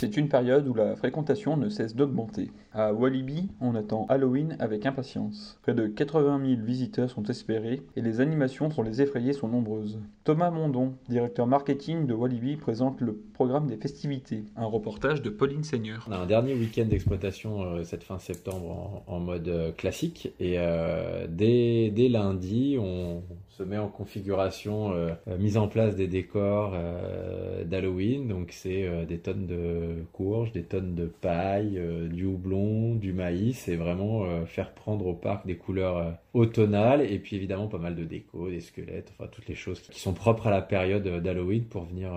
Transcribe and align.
C'est 0.00 0.16
une 0.16 0.30
période 0.30 0.66
où 0.66 0.72
la 0.72 0.96
fréquentation 0.96 1.58
ne 1.58 1.68
cesse 1.68 1.94
d'augmenter. 1.94 2.50
À 2.72 2.94
Walibi, 2.94 3.50
on 3.60 3.74
attend 3.74 4.06
Halloween 4.08 4.56
avec 4.58 4.86
impatience. 4.86 5.58
Près 5.60 5.74
de 5.74 5.88
80 5.88 6.40
000 6.42 6.62
visiteurs 6.62 7.10
sont 7.10 7.24
espérés 7.24 7.82
et 7.96 8.00
les 8.00 8.22
animations 8.22 8.70
pour 8.70 8.82
les 8.82 9.02
effrayer 9.02 9.34
sont 9.34 9.48
nombreuses. 9.48 10.00
Thomas 10.24 10.50
Mondon, 10.50 10.94
directeur 11.10 11.46
marketing 11.46 12.06
de 12.06 12.14
Walibi, 12.14 12.56
présente 12.56 13.02
le 13.02 13.12
programme 13.12 13.66
des 13.66 13.76
festivités. 13.76 14.44
Un 14.56 14.64
reportage 14.64 15.20
de 15.20 15.28
Pauline 15.28 15.64
Seigneur. 15.64 16.06
On 16.08 16.12
a 16.12 16.16
un 16.16 16.26
dernier 16.26 16.54
week-end 16.54 16.86
d'exploitation 16.86 17.62
euh, 17.62 17.84
cette 17.84 18.02
fin 18.02 18.18
septembre 18.18 19.02
en, 19.06 19.20
mode 19.20 19.48
euh, 19.48 19.70
classique 19.70 20.32
et 20.40 20.54
euh, 20.56 21.26
dès 21.28 21.92
lundi, 22.08 22.78
on 22.80 23.22
se 23.60 23.64
met 23.64 23.78
en 23.78 23.88
configuration 23.88 24.92
euh, 24.92 25.14
mise 25.38 25.58
en 25.58 25.68
place 25.68 25.94
des 25.94 26.06
décors 26.06 26.72
euh, 26.74 27.62
d'Halloween. 27.64 28.26
Donc 28.28 28.52
c'est 28.52 28.86
euh, 28.86 29.04
des 29.04 29.18
tonnes 29.18 29.46
de 29.46 30.04
courges, 30.12 30.52
des 30.52 30.62
tonnes 30.62 30.94
de 30.94 31.06
paille, 31.06 31.80
du 32.10 32.24
houblon, 32.24 32.94
du 32.94 33.12
maïs 33.12 33.68
et 33.68 33.76
vraiment 33.76 34.46
faire 34.46 34.72
prendre 34.72 35.06
au 35.06 35.14
parc 35.14 35.46
des 35.46 35.56
couleurs 35.56 36.14
automnales 36.32 37.02
et 37.02 37.18
puis 37.18 37.36
évidemment 37.36 37.68
pas 37.68 37.78
mal 37.78 37.94
de 37.94 38.04
déco, 38.04 38.48
des 38.48 38.60
squelettes, 38.60 39.12
enfin 39.12 39.28
toutes 39.30 39.48
les 39.48 39.54
choses 39.54 39.80
qui 39.80 40.00
sont 40.00 40.14
propres 40.14 40.46
à 40.46 40.50
la 40.50 40.62
période 40.62 41.06
d'Halloween 41.22 41.64
pour 41.64 41.84
venir 41.84 42.12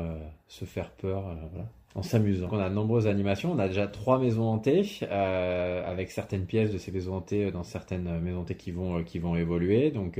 se 0.48 0.66
faire 0.66 0.92
peur. 0.92 1.24
voilà 1.52 1.68
en 1.96 2.02
s'amusant. 2.02 2.50
On 2.52 2.60
a 2.60 2.70
de 2.70 2.74
nombreuses 2.74 3.08
animations. 3.08 3.52
On 3.52 3.60
a 3.60 3.68
déjà 3.68 3.88
trois 3.88 4.20
maisons 4.20 4.46
hantées 4.46 4.84
euh, 5.04 5.84
avec 5.86 6.12
certaines 6.12 6.46
pièces 6.46 6.72
de 6.72 6.78
ces 6.78 6.92
maisons 6.92 7.16
hantées 7.16 7.46
euh, 7.46 7.52
dans 7.52 7.64
certaines 7.64 8.08
euh, 8.08 8.20
maisons 8.20 8.42
hantées 8.42 8.56
qui 8.56 8.72
vont 8.72 9.00
euh, 9.00 9.04
qui 9.04 9.20
vont 9.20 9.36
évoluer. 9.36 9.92
Donc 9.92 10.20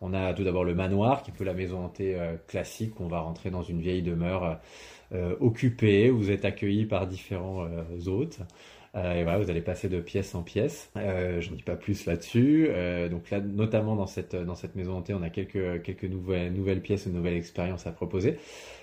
on 0.00 0.14
a 0.14 0.32
tout 0.34 0.44
d'abord 0.44 0.64
le 0.64 0.74
manoir 0.74 1.22
qui 1.22 1.30
est 1.30 1.34
peu 1.34 1.44
la 1.44 1.54
maison 1.54 1.84
hantée 1.84 2.14
euh, 2.14 2.36
classique. 2.46 3.00
On 3.00 3.08
va 3.08 3.20
rentrer 3.20 3.50
dans 3.50 3.62
une 3.62 3.80
vieille 3.80 4.02
demeure 4.02 4.58
occupée 5.40 6.10
où 6.10 6.18
vous 6.18 6.30
êtes 6.30 6.44
accueilli 6.44 6.84
par 6.84 7.06
différents 7.06 7.66
hôtes. 8.06 8.40
Euh, 8.98 9.14
et 9.14 9.22
voilà, 9.22 9.38
vous 9.38 9.50
allez 9.50 9.60
passer 9.60 9.88
de 9.88 10.00
pièce 10.00 10.34
en 10.34 10.42
pièce. 10.42 10.90
Euh, 10.96 11.40
je 11.40 11.50
ne 11.50 11.56
dis 11.56 11.62
pas 11.62 11.76
plus 11.76 12.06
là-dessus. 12.06 12.66
Euh, 12.70 13.08
donc 13.08 13.30
là, 13.30 13.40
notamment 13.40 13.96
dans 13.96 14.06
cette 14.06 14.34
dans 14.34 14.54
cette 14.54 14.74
maison 14.74 14.96
hantée, 14.96 15.14
on 15.14 15.22
a 15.22 15.30
quelques 15.30 15.82
quelques 15.82 16.04
nouvelles 16.04 16.52
nouvelles 16.52 16.82
pièces, 16.82 17.06
une 17.06 17.12
nouvelle 17.12 17.36
expérience 17.36 17.86
à 17.86 17.92
proposer. 17.92 18.38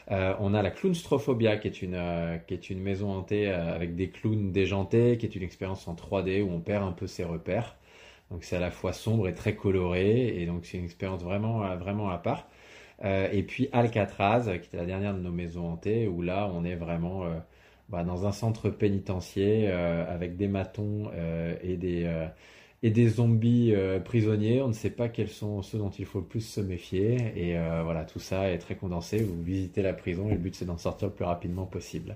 On 0.10 0.54
a 0.54 0.62
la 0.62 0.72
Clownstrophobia, 0.72 1.58
qui 1.58 1.68
est 1.68 1.82
une, 1.82 2.00
qui 2.48 2.54
est 2.54 2.70
une 2.70 2.80
maison 2.80 3.12
hantée 3.12 3.50
avec 3.50 3.96
des 3.96 4.10
clowns 4.10 4.52
déjantés, 4.52 5.18
qui 5.18 5.26
est 5.26 5.36
une 5.36 5.44
expérience 5.44 5.88
en 5.88 5.96
3D 5.96 6.44
où 6.44 6.52
on 6.52 6.60
perd 6.60 6.84
un 6.84 6.92
peu 6.92 7.08
ses 7.08 7.24
repères. 7.24 7.76
Donc 8.32 8.44
c'est 8.44 8.56
à 8.56 8.60
la 8.60 8.72
fois 8.72 8.94
sombre 8.94 9.28
et 9.28 9.34
très 9.34 9.56
coloré, 9.56 10.42
et 10.42 10.46
donc 10.46 10.66
c'est 10.66 10.78
une 10.78 10.86
expérience 10.86 11.24
vraiment, 11.24 11.76
vraiment 11.78 12.10
à 12.10 12.18
part. 12.20 12.48
Et 13.04 13.44
puis 13.44 13.70
Alcatraz, 13.72 14.44
qui 14.60 14.68
était 14.68 14.78
la 14.78 14.86
dernière 14.86 15.16
de 15.16 15.22
nos 15.22 15.32
maisons 15.32 15.68
hantées, 15.68 16.08
où 16.08 16.22
là 16.22 16.52
on 16.54 16.64
est 16.66 16.76
vraiment 16.76 17.26
bah, 17.90 18.04
dans 18.04 18.26
un 18.26 18.32
centre 18.32 18.70
pénitentiaire 18.70 19.72
euh, 19.74 20.14
avec 20.14 20.38
des 20.38 20.48
matons 20.48 21.12
euh, 21.14 21.56
et 21.62 21.78
des 21.78 22.04
euh, 22.06 22.28
et 22.86 22.92
des 22.92 23.10
zombies 23.10 23.74
euh, 23.74 24.00
prisonniers. 24.00 24.62
On 24.62 24.68
ne 24.68 24.74
sait 24.74 24.92
pas 24.92 25.10
quels 25.10 25.30
sont 25.30 25.64
ceux 25.64 25.80
dont 25.80 25.90
il 25.90 26.06
faut 26.06 26.20
le 26.20 26.26
plus 26.26 26.42
se 26.42 26.62
méfier. 26.62 27.18
Et 27.36 27.58
euh, 27.58 27.82
voilà, 27.84 28.04
tout 28.04 28.20
ça 28.20 28.52
est 28.52 28.60
très 28.60 28.76
condensé. 28.76 29.24
Vous 29.24 29.42
visitez 29.42 29.82
la 29.82 29.94
prison 29.94 30.30
et 30.30 30.34
le 30.34 30.38
but 30.38 30.54
c'est 30.54 30.66
d'en 30.66 30.78
sortir 30.78 31.08
le 31.08 31.14
plus 31.16 31.26
rapidement 31.26 31.66
possible. 31.66 32.14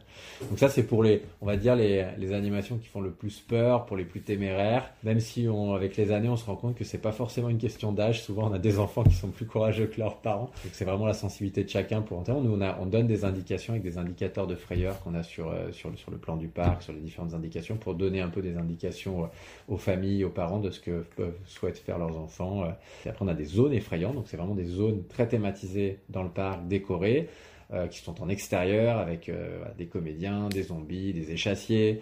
Donc 0.47 0.59
ça 0.59 0.69
c'est 0.69 0.83
pour 0.83 1.01
les, 1.01 1.23
on 1.41 1.47
va 1.47 1.57
dire 1.57 1.75
les, 1.75 2.05
les 2.19 2.33
animations 2.33 2.77
qui 2.77 2.87
font 2.87 3.01
le 3.01 3.09
plus 3.09 3.39
peur, 3.39 3.87
pour 3.87 3.97
les 3.97 4.05
plus 4.05 4.21
téméraires. 4.21 4.91
Même 5.03 5.19
si 5.19 5.47
avec 5.47 5.97
les 5.97 6.11
années 6.11 6.29
on 6.29 6.35
se 6.35 6.45
rend 6.45 6.55
compte 6.55 6.75
que 6.75 6.83
c'est 6.83 6.99
pas 6.99 7.13
forcément 7.13 7.49
une 7.49 7.57
question 7.57 7.91
d'âge. 7.91 8.21
Souvent 8.21 8.51
on 8.51 8.53
a 8.53 8.59
des 8.59 8.77
enfants 8.77 9.03
qui 9.03 9.15
sont 9.15 9.29
plus 9.29 9.47
courageux 9.47 9.87
que 9.87 9.99
leurs 9.99 10.17
parents. 10.17 10.51
Donc 10.63 10.73
c'est 10.73 10.85
vraiment 10.85 11.07
la 11.07 11.15
sensibilité 11.15 11.63
de 11.63 11.69
chacun 11.69 12.03
pour 12.03 12.19
entendre. 12.19 12.43
Nous 12.43 12.59
on 12.79 12.85
donne 12.85 13.07
des 13.07 13.25
indications 13.25 13.73
avec 13.73 13.81
des 13.81 13.97
indicateurs 13.97 14.45
de 14.45 14.53
frayeur 14.55 15.01
qu'on 15.01 15.15
a 15.15 15.23
sur 15.23 15.49
euh, 15.49 15.71
sur 15.71 15.89
sur 15.97 16.11
le 16.11 16.17
plan 16.17 16.37
du 16.37 16.47
parc, 16.47 16.83
sur 16.83 16.93
les 16.93 16.99
différentes 16.99 17.33
indications 17.33 17.77
pour 17.77 17.95
donner 17.95 18.21
un 18.21 18.29
peu 18.29 18.43
des 18.43 18.55
indications 18.55 19.27
aux 19.67 19.77
familles, 19.77 20.23
aux 20.23 20.29
parents 20.29 20.58
de 20.59 20.69
ce 20.69 20.79
que 20.79 21.03
peuvent 21.15 21.37
souhaitent 21.45 21.79
faire 21.79 21.97
leurs 21.97 22.17
enfants. 22.17 22.63
euh. 22.63 22.71
Et 23.05 23.09
après, 23.09 23.25
on 23.25 23.27
a 23.27 23.33
des 23.33 23.45
zones 23.45 23.73
effrayantes, 23.73 24.15
donc 24.15 24.27
c'est 24.27 24.37
vraiment 24.37 24.55
des 24.55 24.65
zones 24.65 25.05
très 25.07 25.27
thématisées 25.27 25.99
dans 26.09 26.23
le 26.23 26.29
parc, 26.29 26.67
décorées, 26.67 27.29
euh, 27.71 27.85
qui 27.85 27.99
sont 27.99 28.19
en 28.19 28.29
extérieur 28.29 28.97
avec 28.97 29.29
euh, 29.29 29.63
des 29.77 29.85
comédiens, 29.85 30.49
des 30.49 30.63
zombies, 30.63 31.13
des 31.13 31.31
échassiers, 31.31 32.01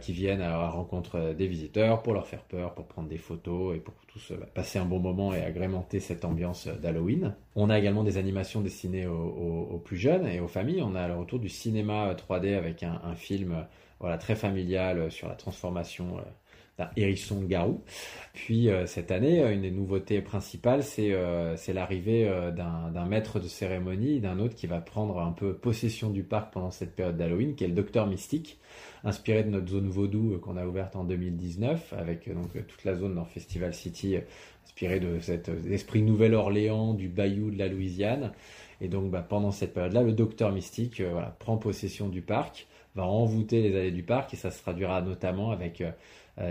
qui 0.00 0.12
viennent 0.12 0.40
à 0.40 0.48
la 0.50 0.68
rencontre 0.68 1.34
des 1.38 1.46
visiteurs 1.46 2.02
pour 2.02 2.12
leur 2.12 2.26
faire 2.26 2.42
peur, 2.42 2.74
pour 2.74 2.86
prendre 2.86 3.08
des 3.08 3.16
photos 3.16 3.76
et 3.76 3.78
pour 3.78 3.94
tous 4.08 4.32
euh, 4.32 4.36
passer 4.52 4.78
un 4.80 4.84
bon 4.84 4.98
moment 4.98 5.32
et 5.32 5.40
agrémenter 5.40 6.00
cette 6.00 6.24
ambiance 6.24 6.66
d'Halloween. 6.66 7.34
On 7.54 7.70
a 7.70 7.78
également 7.78 8.02
des 8.02 8.18
animations 8.18 8.60
destinées 8.60 9.06
aux, 9.06 9.80
plus 9.84 9.96
jeunes 9.96 10.26
et 10.26 10.40
aux 10.40 10.48
familles. 10.48 10.82
On 10.82 10.96
a 10.96 11.06
le 11.06 11.14
retour 11.14 11.38
du 11.38 11.48
cinéma 11.48 12.12
3D 12.14 12.56
avec 12.56 12.82
un, 12.82 13.00
un 13.04 13.14
film 13.14 13.66
voilà, 14.00 14.18
très 14.18 14.34
familial 14.34 15.10
sur 15.12 15.28
la 15.28 15.36
transformation 15.36 16.18
d'un 16.78 16.90
hérisson-garou. 16.96 17.82
Puis 18.32 18.70
euh, 18.70 18.86
cette 18.86 19.10
année, 19.10 19.42
euh, 19.42 19.52
une 19.52 19.62
des 19.62 19.70
nouveautés 19.70 20.22
principales, 20.22 20.84
c'est 20.84 21.12
euh, 21.12 21.56
l'arrivée 21.74 22.30
d'un 22.56 23.04
maître 23.04 23.40
de 23.40 23.48
cérémonie, 23.48 24.20
d'un 24.20 24.38
autre 24.38 24.54
qui 24.54 24.66
va 24.66 24.80
prendre 24.80 25.18
un 25.20 25.32
peu 25.32 25.54
possession 25.54 26.10
du 26.10 26.22
parc 26.22 26.52
pendant 26.52 26.70
cette 26.70 26.94
période 26.94 27.16
d'Halloween, 27.16 27.56
qui 27.56 27.64
est 27.64 27.68
le 27.68 27.74
Docteur 27.74 28.06
Mystique, 28.06 28.58
inspiré 29.04 29.42
de 29.42 29.50
notre 29.50 29.68
zone 29.68 29.88
vaudou 29.88 30.38
qu'on 30.38 30.56
a 30.56 30.64
ouverte 30.66 30.94
en 30.94 31.04
2019, 31.04 31.94
avec 31.98 32.32
donc 32.32 32.52
toute 32.66 32.84
la 32.84 32.94
zone 32.94 33.16
dans 33.16 33.24
Festival 33.24 33.74
City, 33.74 34.16
inspirée 34.64 35.00
de 35.00 35.18
cet 35.20 35.50
esprit 35.68 36.02
Nouvelle-Orléans, 36.02 36.94
du 36.94 37.08
Bayou, 37.08 37.50
de 37.50 37.58
la 37.58 37.68
Louisiane. 37.68 38.32
Et 38.80 38.88
donc 38.88 39.10
bah, 39.10 39.26
pendant 39.28 39.50
cette 39.50 39.74
période-là, 39.74 40.02
le 40.02 40.12
Docteur 40.12 40.52
Mystique 40.52 41.02
prend 41.40 41.56
possession 41.56 42.08
du 42.08 42.22
parc, 42.22 42.68
va 42.94 43.04
envoûter 43.04 43.62
les 43.62 43.76
allées 43.76 43.90
du 43.90 44.04
parc, 44.04 44.32
et 44.34 44.36
ça 44.36 44.50
se 44.50 44.62
traduira 44.62 45.02
notamment 45.02 45.50
avec 45.50 45.82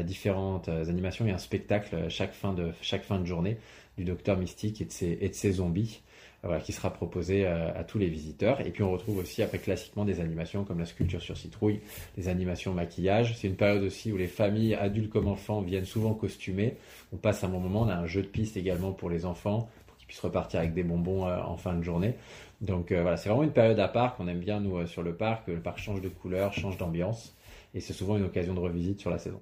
différentes 0.04 0.70
euh, 0.70 0.90
animations 0.90 1.26
et 1.28 1.32
un 1.32 1.38
spectacle 1.38 1.96
euh, 1.96 2.10
chaque 2.10 2.34
fin 2.34 2.54
de, 2.54 2.72
chaque 2.82 3.04
fin 3.04 3.20
de 3.20 3.26
journée 3.26 3.58
du 3.98 4.04
Docteur 4.06 4.38
Mystique 4.38 4.82
et 4.82 4.86
de 4.86 4.92
ses, 4.92 5.18
et 5.22 5.30
de 5.30 5.34
ses 5.34 5.54
zombies. 5.54 6.02
euh, 6.44 6.48
Voilà, 6.48 6.62
qui 6.62 6.72
sera 6.74 6.92
proposé 6.92 7.46
euh, 7.48 7.74
à 7.76 7.84
tous 7.84 7.98
les 8.00 8.08
visiteurs. 8.08 8.62
Et 8.62 8.72
puis 8.72 8.84
on 8.84 8.92
retrouve 8.92 9.18
aussi 9.18 9.42
après 9.44 9.60
classiquement 9.60 10.06
des 10.06 10.20
animations 10.22 10.64
comme 10.66 10.80
la 10.80 10.86
sculpture 10.86 11.22
sur 11.22 11.38
citrouille, 11.38 11.80
les 12.18 12.28
animations 12.28 12.74
maquillage. 12.74 13.36
C'est 13.38 13.48
une 13.48 13.56
période 13.56 13.84
aussi 13.84 14.12
où 14.12 14.18
les 14.18 14.28
familles, 14.28 14.76
adultes 14.76 15.10
comme 15.12 15.28
enfants, 15.28 15.62
viennent 15.62 15.86
souvent 15.86 16.14
costumés. 16.14 16.76
On 17.14 17.18
passe 17.18 17.44
un 17.44 17.50
bon 17.50 17.60
moment. 17.60 17.82
On 17.84 17.90
a 17.90 17.96
un 17.96 18.06
jeu 18.06 18.22
de 18.22 18.28
piste 18.28 18.58
également 18.58 18.92
pour 18.94 19.10
les 19.10 19.26
enfants, 19.26 19.70
pour 19.88 19.98
qu'ils 19.98 20.08
puissent 20.08 20.20
repartir 20.22 20.60
avec 20.60 20.74
des 20.74 20.84
bonbons 20.84 21.28
euh, 21.28 21.40
en 21.42 21.58
fin 21.58 21.74
de 21.76 21.84
journée. 21.84 22.16
Donc 22.62 22.92
euh, 22.92 23.02
voilà, 23.02 23.18
c'est 23.18 23.30
vraiment 23.30 23.44
une 23.44 23.52
période 23.54 23.80
à 23.80 23.88
part 23.88 24.16
qu'on 24.16 24.28
aime 24.28 24.40
bien 24.40 24.60
nous 24.60 24.78
euh, 24.78 24.86
sur 24.86 25.04
le 25.04 25.16
parc. 25.16 25.48
Le 25.48 25.60
parc 25.62 25.80
change 25.80 26.02
de 26.02 26.10
couleur, 26.10 26.54
change 26.54 26.78
d'ambiance. 26.78 27.36
Et 27.74 27.80
c'est 27.82 27.94
souvent 27.94 28.18
une 28.18 28.24
occasion 28.24 28.54
de 28.54 28.60
revisite 28.60 29.00
sur 29.00 29.10
la 29.10 29.18
saison. 29.20 29.42